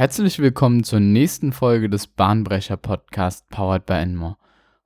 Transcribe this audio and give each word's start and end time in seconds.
Herzlich 0.00 0.38
willkommen 0.38 0.82
zur 0.82 0.98
nächsten 0.98 1.52
Folge 1.52 1.90
des 1.90 2.06
Bahnbrecher 2.06 2.78
Podcast 2.78 3.50
Powered 3.50 3.84
by 3.84 3.92
Enmore. 3.92 4.38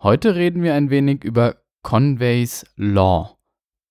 Heute 0.02 0.34
reden 0.34 0.64
wir 0.64 0.75
ein 0.75 0.90
wenig 0.90 1.22
über 1.22 1.58
Conway's 1.84 2.67
Law. 2.75 3.39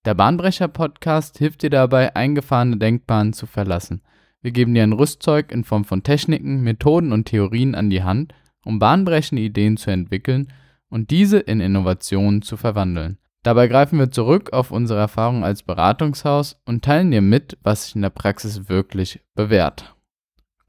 Der 0.03 0.15
Bahnbrecher 0.15 0.67
Podcast 0.67 1.37
hilft 1.37 1.61
dir 1.61 1.69
dabei, 1.69 2.13
eingefahrene 2.13 2.75
Denkbahnen 2.75 3.31
zu 3.31 3.45
verlassen. 3.45 4.01
Wir 4.41 4.51
geben 4.51 4.73
dir 4.73 4.83
ein 4.83 4.91
Rüstzeug 4.91 5.53
in 5.53 5.63
Form 5.63 5.85
von 5.85 6.03
Techniken, 6.03 6.59
Methoden 6.59 7.13
und 7.13 7.23
Theorien 7.23 7.73
an 7.73 7.89
die 7.89 8.03
Hand, 8.03 8.33
um 8.65 8.79
bahnbrechende 8.79 9.43
Ideen 9.43 9.77
zu 9.77 9.91
entwickeln 9.91 10.51
und 10.89 11.09
diese 11.09 11.39
in 11.39 11.61
Innovationen 11.61 12.41
zu 12.41 12.57
verwandeln. 12.57 13.17
Dabei 13.43 13.69
greifen 13.69 13.97
wir 13.97 14.11
zurück 14.11 14.51
auf 14.51 14.71
unsere 14.71 14.99
Erfahrung 14.99 15.45
als 15.45 15.63
Beratungshaus 15.63 16.61
und 16.65 16.83
teilen 16.83 17.11
dir 17.11 17.21
mit, 17.21 17.57
was 17.63 17.85
sich 17.85 17.95
in 17.95 18.01
der 18.01 18.09
Praxis 18.09 18.67
wirklich 18.67 19.21
bewährt. 19.35 19.95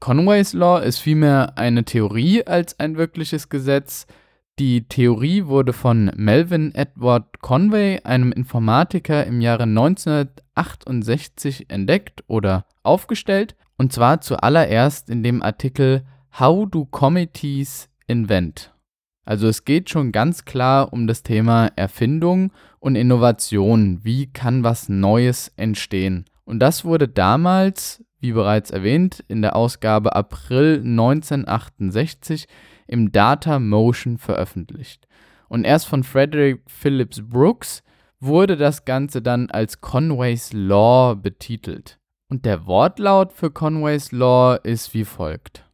Conway's 0.05 0.53
Law 0.53 0.83
ist 0.83 0.99
vielmehr 0.99 1.57
eine 1.57 1.83
Theorie 1.83 2.45
als 2.45 2.79
ein 2.79 2.95
wirkliches 2.95 3.49
Gesetz. 3.49 4.05
Die 4.59 4.87
Theorie 4.87 5.47
wurde 5.47 5.73
von 5.73 6.11
Melvin 6.15 6.75
Edward 6.75 7.39
Conway, 7.39 8.01
einem 8.03 8.31
Informatiker, 8.31 9.25
im 9.25 9.41
Jahre 9.41 9.63
1968 9.63 11.71
entdeckt 11.71 12.23
oder 12.27 12.67
aufgestellt, 12.83 13.55
und 13.77 13.93
zwar 13.93 14.21
zuallererst 14.21 15.09
in 15.09 15.23
dem 15.23 15.41
Artikel 15.41 16.05
How 16.39 16.69
do 16.69 16.85
Committees 16.85 17.89
invent? 18.05 18.75
Also 19.25 19.47
es 19.47 19.65
geht 19.65 19.89
schon 19.89 20.11
ganz 20.11 20.45
klar 20.45 20.93
um 20.93 21.07
das 21.07 21.23
Thema 21.23 21.71
Erfindung 21.75 22.51
und 22.77 22.95
Innovation. 22.95 24.01
Wie 24.03 24.27
kann 24.27 24.63
was 24.63 24.87
Neues 24.87 25.51
entstehen? 25.55 26.25
Und 26.43 26.59
das 26.59 26.85
wurde 26.85 27.07
damals 27.07 28.05
wie 28.25 28.31
bereits 28.31 28.71
erwähnt, 28.71 29.23
in 29.27 29.43
der 29.43 29.55
Ausgabe 29.55 30.15
April 30.15 30.81
1968 30.83 32.47
im 32.87 33.11
Data 33.11 33.59
Motion 33.59 34.17
veröffentlicht. 34.17 35.07
Und 35.47 35.63
erst 35.63 35.87
von 35.87 36.03
Frederick 36.03 36.63
Phillips 36.65 37.21
Brooks 37.21 37.83
wurde 38.19 38.57
das 38.57 38.83
Ganze 38.83 39.21
dann 39.21 39.51
als 39.51 39.79
Conway's 39.79 40.53
Law 40.53 41.13
betitelt. 41.15 41.99
Und 42.27 42.45
der 42.45 42.65
Wortlaut 42.65 43.31
für 43.31 43.51
Conway's 43.51 44.11
Law 44.11 44.55
ist 44.55 44.95
wie 44.95 45.05
folgt. 45.05 45.69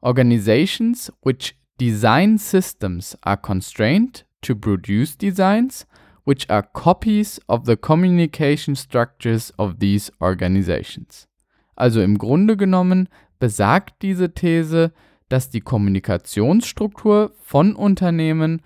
Organizations 0.00 1.12
which 1.22 1.54
design 1.78 2.38
systems 2.38 3.18
are 3.20 3.36
constrained 3.36 4.24
to 4.40 4.54
produce 4.54 5.18
designs 5.18 5.86
which 6.24 6.48
are 6.48 6.62
copies 6.62 7.38
of 7.46 7.66
the 7.66 7.76
communication 7.76 8.74
structures 8.74 9.52
of 9.58 9.80
these 9.80 10.10
organizations. 10.22 11.26
Also 11.80 12.02
im 12.02 12.18
Grunde 12.18 12.56
genommen 12.56 13.08
besagt 13.38 14.02
diese 14.02 14.34
These, 14.34 14.92
dass 15.30 15.48
die 15.48 15.62
Kommunikationsstruktur 15.62 17.32
von 17.40 17.74
Unternehmen 17.74 18.60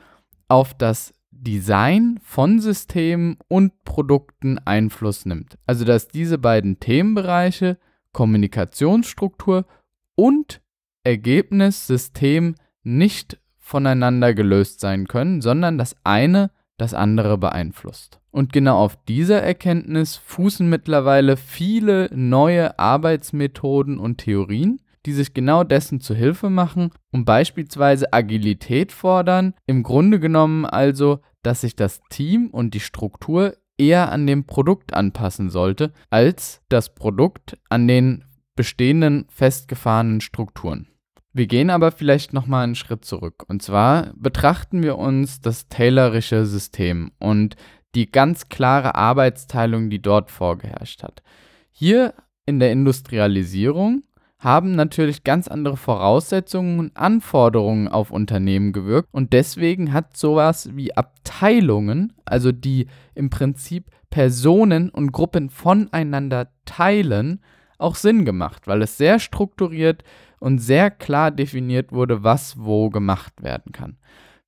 auf 0.48 0.74
das 0.74 1.12
Design 1.30 2.18
von 2.22 2.58
Systemen 2.58 3.36
und 3.48 3.84
Produkten 3.84 4.58
Einfluss 4.58 5.26
nimmt. 5.26 5.58
Also 5.66 5.84
dass 5.84 6.08
diese 6.08 6.38
beiden 6.38 6.80
Themenbereiche 6.80 7.78
Kommunikationsstruktur 8.12 9.66
und 10.14 10.60
Ergebnissystem 11.04 12.54
nicht 12.82 13.38
voneinander 13.58 14.34
gelöst 14.34 14.80
sein 14.80 15.06
können, 15.06 15.40
sondern 15.40 15.78
das 15.78 15.96
eine 16.02 16.50
das 16.78 16.94
andere 16.94 17.38
beeinflusst. 17.38 18.20
Und 18.34 18.52
genau 18.52 18.78
auf 18.78 18.96
dieser 19.04 19.42
Erkenntnis 19.42 20.16
fußen 20.16 20.68
mittlerweile 20.68 21.36
viele 21.36 22.10
neue 22.12 22.80
Arbeitsmethoden 22.80 23.96
und 23.96 24.18
Theorien, 24.18 24.82
die 25.06 25.12
sich 25.12 25.34
genau 25.34 25.62
dessen 25.62 26.00
zu 26.00 26.16
Hilfe 26.16 26.50
machen 26.50 26.90
und 27.12 27.26
beispielsweise 27.26 28.12
Agilität 28.12 28.90
fordern, 28.90 29.54
im 29.66 29.84
Grunde 29.84 30.18
genommen 30.18 30.66
also, 30.66 31.20
dass 31.44 31.60
sich 31.60 31.76
das 31.76 32.00
Team 32.10 32.48
und 32.48 32.74
die 32.74 32.80
Struktur 32.80 33.54
eher 33.78 34.10
an 34.10 34.26
dem 34.26 34.46
Produkt 34.46 34.94
anpassen 34.94 35.48
sollte, 35.48 35.92
als 36.10 36.60
das 36.68 36.92
Produkt 36.92 37.56
an 37.68 37.86
den 37.86 38.24
bestehenden 38.56 39.26
festgefahrenen 39.28 40.20
Strukturen. 40.20 40.88
Wir 41.32 41.46
gehen 41.46 41.70
aber 41.70 41.92
vielleicht 41.92 42.32
nochmal 42.32 42.64
einen 42.64 42.74
Schritt 42.74 43.04
zurück. 43.04 43.44
Und 43.46 43.62
zwar 43.62 44.12
betrachten 44.16 44.82
wir 44.82 44.98
uns 44.98 45.40
das 45.40 45.68
Taylorische 45.68 46.46
System 46.46 47.12
und 47.20 47.54
die 47.94 48.10
ganz 48.10 48.48
klare 48.48 48.94
Arbeitsteilung, 48.94 49.90
die 49.90 50.02
dort 50.02 50.30
vorgeherrscht 50.30 51.02
hat. 51.02 51.22
Hier 51.70 52.14
in 52.46 52.60
der 52.60 52.72
Industrialisierung 52.72 54.02
haben 54.38 54.72
natürlich 54.72 55.24
ganz 55.24 55.48
andere 55.48 55.78
Voraussetzungen 55.78 56.78
und 56.78 56.96
Anforderungen 56.96 57.88
auf 57.88 58.10
Unternehmen 58.10 58.72
gewirkt 58.72 59.08
und 59.10 59.32
deswegen 59.32 59.92
hat 59.92 60.16
sowas 60.16 60.76
wie 60.76 60.94
Abteilungen, 60.94 62.12
also 62.26 62.52
die 62.52 62.86
im 63.14 63.30
Prinzip 63.30 63.90
Personen 64.10 64.90
und 64.90 65.12
Gruppen 65.12 65.48
voneinander 65.48 66.48
teilen, 66.66 67.40
auch 67.78 67.94
Sinn 67.94 68.24
gemacht, 68.24 68.66
weil 68.66 68.82
es 68.82 68.98
sehr 68.98 69.18
strukturiert 69.18 70.04
und 70.40 70.58
sehr 70.58 70.90
klar 70.90 71.30
definiert 71.30 71.90
wurde, 71.90 72.22
was 72.22 72.58
wo 72.58 72.90
gemacht 72.90 73.42
werden 73.42 73.72
kann. 73.72 73.96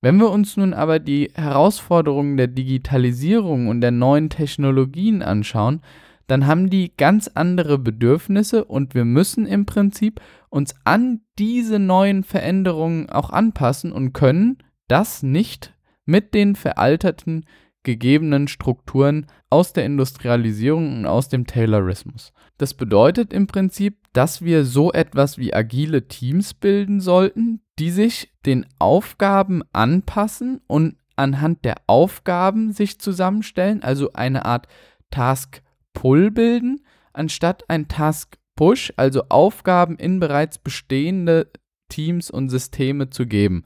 Wenn 0.07 0.21
wir 0.21 0.31
uns 0.31 0.55
nun 0.55 0.73
aber 0.73 0.99
die 0.99 1.31
Herausforderungen 1.35 2.37
der 2.37 2.47
Digitalisierung 2.47 3.67
und 3.67 3.81
der 3.81 3.91
neuen 3.91 4.29
Technologien 4.29 5.21
anschauen, 5.21 5.81
dann 6.27 6.47
haben 6.47 6.69
die 6.69 6.93
ganz 6.95 7.29
andere 7.33 7.77
Bedürfnisse 7.77 8.63
und 8.63 8.95
wir 8.95 9.03
müssen 9.03 9.45
im 9.45 9.65
Prinzip 9.65 10.21
uns 10.49 10.75
an 10.85 11.23
diese 11.37 11.77
neuen 11.77 12.23
Veränderungen 12.23 13.09
auch 13.09 13.31
anpassen 13.31 13.91
und 13.91 14.13
können 14.13 14.59
das 14.87 15.23
nicht 15.23 15.73
mit 16.05 16.33
den 16.33 16.55
veralterten 16.55 17.45
gegebenen 17.83 18.47
Strukturen 18.47 19.25
aus 19.49 19.73
der 19.73 19.83
Industrialisierung 19.83 20.99
und 20.99 21.05
aus 21.05 21.27
dem 21.27 21.45
Taylorismus. 21.47 22.31
Das 22.57 22.75
bedeutet 22.75 23.33
im 23.33 23.45
Prinzip, 23.47 23.97
dass 24.13 24.41
wir 24.41 24.63
so 24.63 24.93
etwas 24.93 25.37
wie 25.37 25.53
agile 25.53 26.07
Teams 26.07 26.53
bilden 26.53 27.01
sollten, 27.01 27.59
die 27.79 27.91
sich 27.91 28.33
den 28.45 28.65
Aufgaben 28.79 29.63
anpassen 29.73 30.61
und 30.67 30.97
anhand 31.15 31.65
der 31.65 31.75
Aufgaben 31.87 32.71
sich 32.71 32.99
zusammenstellen, 32.99 33.83
also 33.83 34.13
eine 34.13 34.45
Art 34.45 34.67
Task-Pull 35.11 36.31
bilden, 36.31 36.81
anstatt 37.13 37.63
ein 37.69 37.87
Task-Push, 37.87 38.93
also 38.97 39.23
Aufgaben 39.29 39.97
in 39.97 40.19
bereits 40.19 40.57
bestehende 40.57 41.51
Teams 41.89 42.29
und 42.29 42.49
Systeme 42.49 43.09
zu 43.09 43.25
geben. 43.25 43.65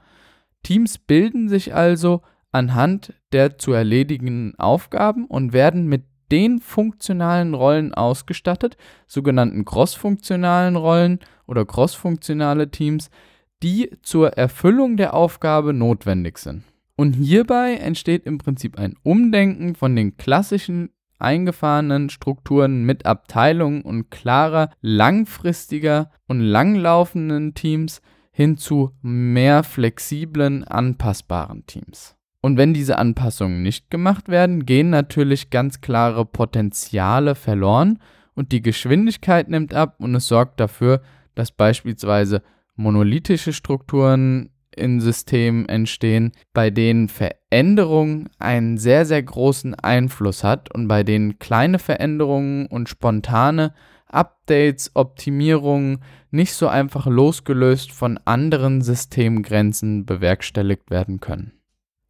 Teams 0.63 0.97
bilden 0.97 1.49
sich 1.49 1.73
also 1.73 2.21
anhand 2.51 3.13
der 3.31 3.57
zu 3.57 3.73
erledigenden 3.73 4.57
Aufgaben 4.59 5.25
und 5.25 5.53
werden 5.53 5.87
mit 5.87 6.03
den 6.31 6.59
funktionalen 6.59 7.53
Rollen 7.53 7.93
ausgestattet, 7.93 8.77
sogenannten 9.07 9.65
crossfunktionalen 9.65 10.77
Rollen 10.77 11.19
oder 11.45 11.65
crossfunktionale 11.65 12.71
Teams, 12.71 13.09
die 13.63 13.91
zur 14.01 14.33
Erfüllung 14.33 14.97
der 14.97 15.13
Aufgabe 15.13 15.73
notwendig 15.73 16.37
sind. 16.37 16.63
Und 16.95 17.13
hierbei 17.13 17.75
entsteht 17.75 18.25
im 18.25 18.37
Prinzip 18.37 18.77
ein 18.77 18.95
Umdenken 19.03 19.75
von 19.75 19.95
den 19.95 20.17
klassischen 20.17 20.89
eingefahrenen 21.17 22.09
Strukturen 22.09 22.83
mit 22.83 23.05
Abteilungen 23.05 23.81
und 23.81 24.09
klarer, 24.09 24.71
langfristiger 24.81 26.11
und 26.27 26.41
langlaufenden 26.41 27.53
Teams 27.53 28.01
hin 28.31 28.57
zu 28.57 28.91
mehr 29.01 29.63
flexiblen, 29.63 30.63
anpassbaren 30.63 31.65
Teams. 31.65 32.15
Und 32.41 32.57
wenn 32.57 32.73
diese 32.73 32.97
Anpassungen 32.97 33.61
nicht 33.61 33.91
gemacht 33.91 34.27
werden, 34.27 34.65
gehen 34.65 34.89
natürlich 34.89 35.51
ganz 35.51 35.79
klare 35.79 36.25
Potenziale 36.25 37.35
verloren 37.35 37.99
und 38.33 38.51
die 38.51 38.63
Geschwindigkeit 38.63 39.47
nimmt 39.47 39.73
ab 39.75 39.95
und 39.99 40.15
es 40.15 40.27
sorgt 40.27 40.59
dafür, 40.59 41.01
dass 41.35 41.51
beispielsweise 41.51 42.41
monolithische 42.81 43.53
Strukturen 43.53 44.49
in 44.75 45.01
Systemen 45.01 45.67
entstehen, 45.67 46.31
bei 46.53 46.69
denen 46.69 47.09
Veränderung 47.09 48.29
einen 48.39 48.77
sehr, 48.77 49.05
sehr 49.05 49.21
großen 49.21 49.75
Einfluss 49.75 50.43
hat 50.43 50.73
und 50.73 50.87
bei 50.87 51.03
denen 51.03 51.39
kleine 51.39 51.79
Veränderungen 51.79 52.67
und 52.67 52.89
spontane 52.89 53.73
Updates, 54.07 54.91
Optimierungen 54.93 56.03
nicht 56.31 56.53
so 56.53 56.67
einfach 56.67 57.05
losgelöst 57.05 57.91
von 57.91 58.19
anderen 58.25 58.81
Systemgrenzen 58.81 60.05
bewerkstelligt 60.05 60.89
werden 60.89 61.19
können. 61.19 61.53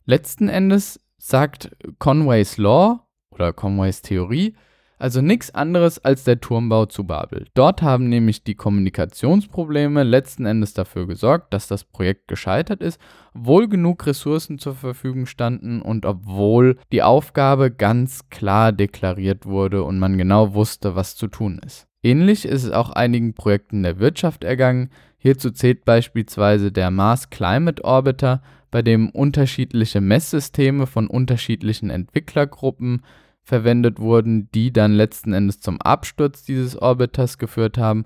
Letzten 0.05 0.49
Endes 0.49 0.99
sagt 1.17 1.71
Conways 1.99 2.57
Law 2.57 3.07
oder 3.31 3.53
Conways 3.53 4.01
Theorie 4.01 4.55
also 5.01 5.21
nichts 5.21 5.53
anderes 5.55 6.03
als 6.05 6.23
der 6.23 6.39
Turmbau 6.39 6.85
zu 6.85 7.05
Babel. 7.05 7.47
Dort 7.55 7.81
haben 7.81 8.07
nämlich 8.07 8.43
die 8.43 8.53
Kommunikationsprobleme 8.53 10.03
letzten 10.03 10.45
Endes 10.45 10.73
dafür 10.73 11.07
gesorgt, 11.07 11.53
dass 11.53 11.67
das 11.67 11.83
Projekt 11.83 12.27
gescheitert 12.27 12.81
ist, 12.81 13.01
obwohl 13.33 13.67
genug 13.67 14.05
Ressourcen 14.05 14.59
zur 14.59 14.75
Verfügung 14.75 15.25
standen 15.25 15.81
und 15.81 16.05
obwohl 16.05 16.77
die 16.91 17.01
Aufgabe 17.01 17.71
ganz 17.71 18.29
klar 18.29 18.71
deklariert 18.71 19.45
wurde 19.47 19.83
und 19.83 19.97
man 19.97 20.19
genau 20.19 20.53
wusste, 20.53 20.95
was 20.95 21.15
zu 21.15 21.27
tun 21.27 21.59
ist. 21.65 21.87
Ähnlich 22.03 22.45
ist 22.45 22.63
es 22.63 22.71
auch 22.71 22.91
einigen 22.91 23.33
Projekten 23.33 23.81
der 23.83 23.99
Wirtschaft 23.99 24.43
ergangen. 24.43 24.91
Hierzu 25.17 25.49
zählt 25.49 25.83
beispielsweise 25.83 26.71
der 26.71 26.91
Mars 26.91 27.29
Climate 27.31 27.83
Orbiter, 27.83 28.41
bei 28.71 28.81
dem 28.81 29.09
unterschiedliche 29.09 29.99
Messsysteme 29.99 30.87
von 30.87 31.07
unterschiedlichen 31.07 31.89
Entwicklergruppen 31.89 33.01
verwendet 33.51 33.99
wurden, 33.99 34.47
die 34.55 34.71
dann 34.71 34.93
letzten 34.93 35.33
Endes 35.33 35.59
zum 35.59 35.81
Absturz 35.81 36.45
dieses 36.45 36.77
Orbiters 36.81 37.37
geführt 37.37 37.77
haben, 37.77 38.05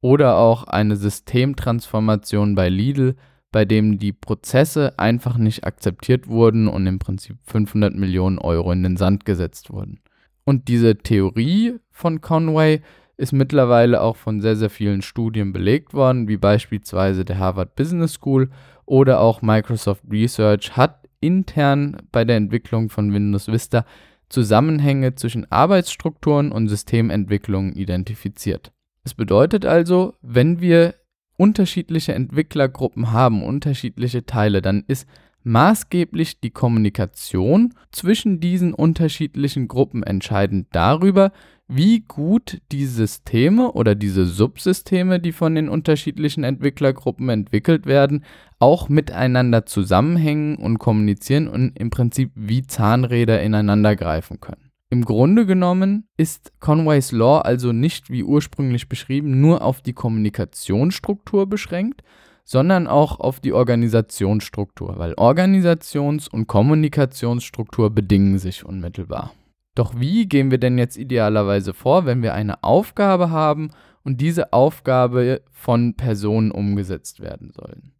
oder 0.00 0.38
auch 0.38 0.64
eine 0.64 0.96
Systemtransformation 0.96 2.54
bei 2.54 2.70
Lidl, 2.70 3.14
bei 3.52 3.66
dem 3.66 3.98
die 3.98 4.14
Prozesse 4.14 4.98
einfach 4.98 5.36
nicht 5.36 5.64
akzeptiert 5.64 6.28
wurden 6.28 6.66
und 6.66 6.86
im 6.86 6.98
Prinzip 6.98 7.36
500 7.44 7.94
Millionen 7.94 8.38
Euro 8.38 8.72
in 8.72 8.82
den 8.82 8.96
Sand 8.96 9.26
gesetzt 9.26 9.70
wurden. 9.70 10.00
Und 10.44 10.68
diese 10.68 10.96
Theorie 10.96 11.74
von 11.90 12.22
Conway 12.22 12.80
ist 13.18 13.34
mittlerweile 13.34 14.00
auch 14.00 14.16
von 14.16 14.40
sehr, 14.40 14.56
sehr 14.56 14.70
vielen 14.70 15.02
Studien 15.02 15.52
belegt 15.52 15.92
worden, 15.92 16.26
wie 16.26 16.38
beispielsweise 16.38 17.26
der 17.26 17.38
Harvard 17.38 17.74
Business 17.76 18.14
School 18.14 18.48
oder 18.86 19.20
auch 19.20 19.42
Microsoft 19.42 20.04
Research 20.10 20.74
hat 20.74 21.06
intern 21.20 21.98
bei 22.12 22.24
der 22.24 22.36
Entwicklung 22.36 22.88
von 22.88 23.12
Windows 23.12 23.48
Vista 23.48 23.84
Zusammenhänge 24.28 25.14
zwischen 25.14 25.50
Arbeitsstrukturen 25.50 26.52
und 26.52 26.68
Systementwicklungen 26.68 27.74
identifiziert. 27.74 28.72
Es 29.04 29.14
bedeutet 29.14 29.64
also, 29.64 30.14
wenn 30.20 30.60
wir 30.60 30.94
unterschiedliche 31.36 32.14
Entwicklergruppen 32.14 33.12
haben, 33.12 33.44
unterschiedliche 33.44 34.26
Teile, 34.26 34.62
dann 34.62 34.84
ist 34.86 35.06
maßgeblich 35.46 36.40
die 36.40 36.50
Kommunikation 36.50 37.72
zwischen 37.92 38.40
diesen 38.40 38.74
unterschiedlichen 38.74 39.68
Gruppen 39.68 40.02
entscheidend 40.02 40.66
darüber, 40.72 41.30
wie 41.68 42.00
gut 42.00 42.60
die 42.72 42.86
Systeme 42.86 43.72
oder 43.72 43.94
diese 43.94 44.26
Subsysteme, 44.26 45.20
die 45.20 45.32
von 45.32 45.54
den 45.54 45.68
unterschiedlichen 45.68 46.42
Entwicklergruppen 46.42 47.28
entwickelt 47.28 47.86
werden, 47.86 48.24
auch 48.58 48.88
miteinander 48.88 49.66
zusammenhängen 49.66 50.56
und 50.56 50.78
kommunizieren 50.78 51.46
und 51.46 51.78
im 51.78 51.90
Prinzip 51.90 52.32
wie 52.34 52.66
Zahnräder 52.66 53.40
ineinander 53.40 53.94
greifen 53.94 54.40
können. 54.40 54.70
Im 54.90 55.04
Grunde 55.04 55.46
genommen 55.46 56.08
ist 56.16 56.52
Conways 56.58 57.12
Law 57.12 57.40
also 57.40 57.72
nicht 57.72 58.10
wie 58.10 58.24
ursprünglich 58.24 58.88
beschrieben 58.88 59.40
nur 59.40 59.62
auf 59.62 59.80
die 59.80 59.92
Kommunikationsstruktur 59.92 61.48
beschränkt, 61.48 62.02
sondern 62.46 62.86
auch 62.86 63.18
auf 63.18 63.40
die 63.40 63.52
Organisationsstruktur, 63.52 64.98
weil 64.98 65.14
Organisations- 65.14 66.28
und 66.28 66.46
Kommunikationsstruktur 66.46 67.90
bedingen 67.90 68.38
sich 68.38 68.64
unmittelbar. 68.64 69.32
Doch 69.74 69.98
wie 69.98 70.26
gehen 70.26 70.50
wir 70.50 70.58
denn 70.58 70.78
jetzt 70.78 70.96
idealerweise 70.96 71.74
vor, 71.74 72.06
wenn 72.06 72.22
wir 72.22 72.32
eine 72.32 72.62
Aufgabe 72.62 73.30
haben 73.30 73.70
und 74.04 74.20
diese 74.20 74.52
Aufgabe 74.52 75.42
von 75.50 75.94
Personen 75.94 76.52
umgesetzt 76.52 77.20
werden 77.20 77.50
sollen? 77.50 77.92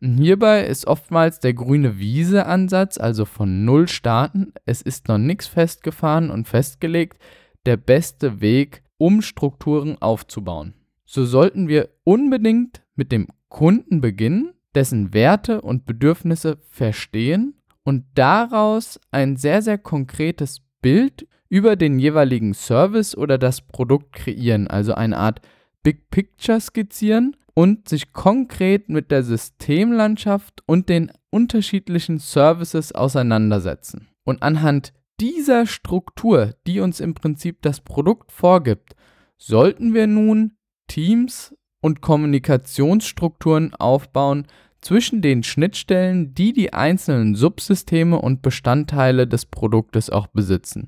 Und 0.00 0.18
hierbei 0.18 0.64
ist 0.64 0.86
oftmals 0.86 1.38
der 1.38 1.52
grüne 1.52 1.98
Wiese-Ansatz, 1.98 2.98
also 2.98 3.26
von 3.26 3.64
Null 3.64 3.86
starten, 3.86 4.52
es 4.64 4.82
ist 4.82 5.06
noch 5.06 5.18
nichts 5.18 5.46
festgefahren 5.46 6.30
und 6.30 6.48
festgelegt, 6.48 7.18
der 7.66 7.76
beste 7.76 8.40
Weg, 8.40 8.82
um 8.96 9.20
Strukturen 9.20 10.00
aufzubauen. 10.00 10.74
So 11.04 11.24
sollten 11.24 11.68
wir 11.68 11.90
unbedingt 12.04 12.81
mit 12.94 13.12
dem 13.12 13.28
Kunden 13.48 14.00
beginnen, 14.00 14.52
dessen 14.74 15.12
Werte 15.12 15.60
und 15.60 15.84
Bedürfnisse 15.84 16.58
verstehen 16.70 17.54
und 17.84 18.04
daraus 18.14 19.00
ein 19.10 19.36
sehr, 19.36 19.62
sehr 19.62 19.78
konkretes 19.78 20.60
Bild 20.80 21.26
über 21.48 21.76
den 21.76 21.98
jeweiligen 21.98 22.54
Service 22.54 23.16
oder 23.16 23.36
das 23.36 23.60
Produkt 23.60 24.12
kreieren, 24.14 24.68
also 24.68 24.94
eine 24.94 25.18
Art 25.18 25.40
Big 25.82 26.10
Picture 26.10 26.60
skizzieren 26.60 27.36
und 27.54 27.88
sich 27.88 28.12
konkret 28.12 28.88
mit 28.88 29.10
der 29.10 29.22
Systemlandschaft 29.22 30.62
und 30.66 30.88
den 30.88 31.12
unterschiedlichen 31.30 32.18
Services 32.18 32.92
auseinandersetzen. 32.92 34.08
Und 34.24 34.42
anhand 34.42 34.92
dieser 35.20 35.66
Struktur, 35.66 36.54
die 36.66 36.80
uns 36.80 37.00
im 37.00 37.14
Prinzip 37.14 37.62
das 37.62 37.80
Produkt 37.80 38.32
vorgibt, 38.32 38.94
sollten 39.36 39.92
wir 39.92 40.06
nun 40.06 40.56
Teams 40.86 41.54
und 41.82 42.00
Kommunikationsstrukturen 42.00 43.74
aufbauen 43.74 44.46
zwischen 44.80 45.20
den 45.20 45.42
Schnittstellen, 45.42 46.32
die 46.34 46.54
die 46.54 46.72
einzelnen 46.72 47.34
Subsysteme 47.34 48.18
und 48.18 48.40
Bestandteile 48.40 49.26
des 49.26 49.44
Produktes 49.44 50.08
auch 50.08 50.28
besitzen. 50.28 50.86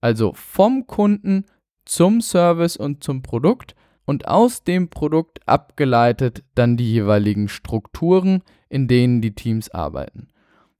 Also 0.00 0.32
vom 0.34 0.86
Kunden 0.86 1.46
zum 1.86 2.20
Service 2.20 2.76
und 2.76 3.02
zum 3.02 3.22
Produkt 3.22 3.74
und 4.04 4.28
aus 4.28 4.64
dem 4.64 4.90
Produkt 4.90 5.40
abgeleitet 5.46 6.44
dann 6.54 6.76
die 6.76 6.92
jeweiligen 6.92 7.48
Strukturen, 7.48 8.42
in 8.68 8.88
denen 8.88 9.22
die 9.22 9.34
Teams 9.34 9.70
arbeiten. 9.70 10.28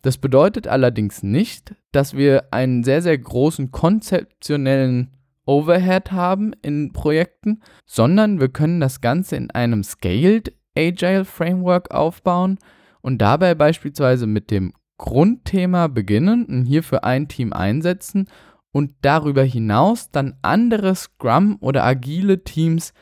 Das 0.03 0.19
bedeutet 0.19 0.69
allerdings 0.69 1.23
nicht, 1.23 1.75
dass 1.93 2.15
wir 2.15 2.53
einen 2.53 2.85
sehr, 2.85 3.01
sehr 3.01 3.17
großen 3.17 3.71
konzeptionellen 3.71 5.11
Overhead 5.47 6.13
haben 6.13 6.53
in 6.63 6.93
Projekten, 6.93 7.63
sondern 7.85 8.41
wir 8.41 8.49
können 8.49 8.81
das 8.81 9.01
Ganze 9.01 9.37
in 9.37 9.51
einem 9.51 9.83
Scaled 9.83 10.55
Agile 10.77 11.25
Framework 11.25 11.93
aufbauen 11.93 12.59
und 13.01 13.19
dabei 13.19 13.55
beispielsweise 13.55 14.27
mit 14.27 14.51
dem 14.51 14.73
Grundthema 14.99 15.89
beginnen 15.89 16.47
und 16.47 16.65
hierfür 16.65 17.05
ein 17.05 17.29
Team 17.29 17.53
einsetzen 17.53 18.29
und 18.73 18.93
darüber 19.03 19.43
hinaus 19.43 20.11
dann 20.11 20.35
andere 20.43 20.95
Scrum 20.95 21.59
oder 21.61 21.85
agile 21.85 22.43
Teams 22.43 22.93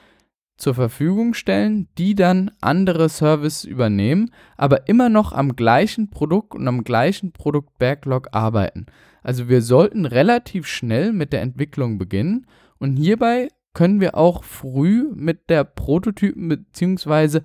zur 0.57 0.75
Verfügung 0.75 1.35
stellen, 1.35 1.89
die 1.99 2.15
dann 2.15 2.51
andere 2.61 3.09
Services 3.09 3.65
übernehmen, 3.65 4.31
aber 4.57 4.89
immer 4.89 5.09
noch 5.09 5.33
am 5.33 5.57
gleichen 5.57 6.11
Produkt 6.11 6.55
und 6.55 6.69
am 6.69 6.85
gleichen 6.85 7.33
Produkt-Backlog 7.33 8.29
arbeiten. 8.33 8.87
Also 9.23 9.49
wir 9.49 9.63
sollten 9.63 10.05
relativ 10.05 10.67
schnell 10.67 11.13
mit 11.13 11.33
der 11.33 11.43
Entwicklung 11.43 11.99
beginnen 11.99 12.47
und 12.79 12.97
hierbei 12.97 13.49
können 13.75 14.01
wir 14.01 14.17
auch 14.17 14.45
früh 14.45 15.11
mit 15.15 15.49
der 15.49 15.65
Prototypen- 15.65 16.49
bzw. 16.49 17.41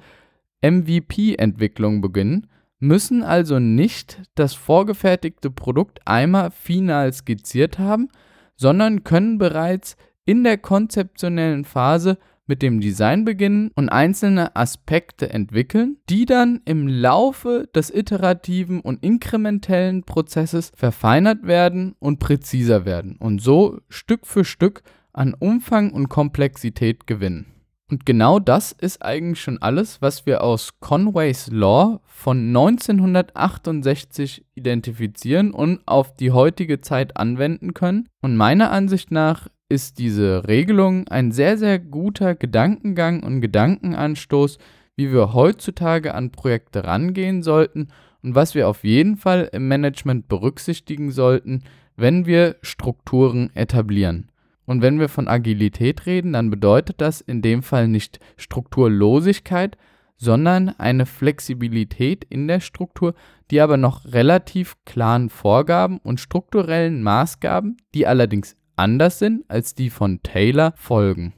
MVP-Entwicklung 0.61 2.01
beginnen, 2.01 2.47
müssen 2.79 3.23
also 3.23 3.59
nicht 3.59 4.21
das 4.35 4.53
vorgefertigte 4.53 5.49
Produkt 5.51 5.99
einmal 6.05 6.51
final 6.51 7.13
skizziert 7.13 7.79
haben, 7.79 8.09
sondern 8.55 9.03
können 9.03 9.37
bereits 9.37 9.95
in 10.25 10.43
der 10.43 10.57
konzeptionellen 10.57 11.63
Phase 11.63 12.17
mit 12.47 12.61
dem 12.61 12.79
Design 12.79 13.25
beginnen 13.25 13.71
und 13.75 13.89
einzelne 13.89 14.55
Aspekte 14.55 15.29
entwickeln, 15.29 15.97
die 16.09 16.25
dann 16.25 16.61
im 16.65 16.87
Laufe 16.87 17.69
des 17.75 17.93
iterativen 17.93 18.79
und 18.79 19.03
inkrementellen 19.03 20.03
Prozesses 20.03 20.71
verfeinert 20.75 21.45
werden 21.45 21.95
und 21.99 22.19
präziser 22.19 22.85
werden 22.85 23.17
und 23.17 23.41
so 23.41 23.79
Stück 23.89 24.25
für 24.25 24.45
Stück 24.45 24.81
an 25.13 25.33
Umfang 25.33 25.91
und 25.91 26.09
Komplexität 26.09 27.07
gewinnen. 27.07 27.45
Und 27.89 28.05
genau 28.05 28.39
das 28.39 28.73
ist 28.73 29.01
eigentlich 29.01 29.41
schon 29.41 29.61
alles, 29.61 30.01
was 30.01 30.25
wir 30.25 30.43
aus 30.43 30.81
Conways 30.81 31.47
Law 31.49 32.01
von 32.03 32.47
1968 32.47 34.45
identifizieren 34.55 35.51
und 35.51 35.79
auf 35.87 36.13
die 36.13 36.31
heutige 36.31 36.81
Zeit 36.81 37.15
anwenden 37.15 37.73
können. 37.73 38.09
Und 38.21 38.35
meiner 38.35 38.71
Ansicht 38.71 39.09
nach 39.09 39.47
ist 39.69 39.99
diese 39.99 40.47
Regelung 40.47 41.07
ein 41.07 41.31
sehr, 41.31 41.57
sehr 41.57 41.79
guter 41.79 42.35
Gedankengang 42.35 43.23
und 43.23 43.41
Gedankenanstoß, 43.41 44.57
wie 44.95 45.11
wir 45.11 45.33
heutzutage 45.33 46.15
an 46.15 46.31
Projekte 46.31 46.85
rangehen 46.85 47.43
sollten 47.43 47.89
und 48.23 48.35
was 48.35 48.55
wir 48.55 48.67
auf 48.67 48.83
jeden 48.83 49.17
Fall 49.17 49.49
im 49.51 49.67
Management 49.67 50.27
berücksichtigen 50.27 51.11
sollten, 51.11 51.63
wenn 51.95 52.25
wir 52.25 52.55
Strukturen 52.61 53.51
etablieren. 53.55 54.31
Und 54.65 54.81
wenn 54.81 54.99
wir 54.99 55.07
von 55.07 55.27
Agilität 55.27 56.05
reden, 56.05 56.33
dann 56.33 56.49
bedeutet 56.49 56.99
das 56.99 57.21
in 57.21 57.41
dem 57.41 57.63
Fall 57.63 57.87
nicht 57.87 58.19
Strukturlosigkeit, 58.35 59.77
sondern 60.17 60.69
eine 60.69 61.05
Flexibilität 61.05 62.25
in 62.25 62.47
der 62.47 62.59
Struktur, 62.59 63.13
die 63.51 63.61
aber 63.61 63.77
noch 63.77 64.05
relativ 64.05 64.75
klaren 64.83 65.29
Vorgaben 65.29 65.99
und 65.99 66.19
strukturellen 66.19 67.03
Maßgaben, 67.03 67.77
die 67.93 68.07
allerdings 68.07 68.57
anders 68.77 69.19
sind 69.19 69.43
als 69.49 69.75
die 69.75 69.89
von 69.89 70.21
Taylor, 70.23 70.73
folgen. 70.77 71.33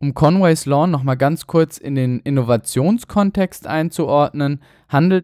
Um 0.00 0.14
Conways 0.14 0.64
Law 0.66 0.86
nochmal 0.86 1.16
ganz 1.16 1.46
kurz 1.46 1.76
in 1.76 1.96
den 1.96 2.20
Innovationskontext 2.20 3.66
einzuordnen, 3.66 4.62
handelt 4.88 5.16